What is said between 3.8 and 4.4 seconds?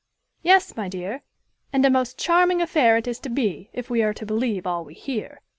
we are to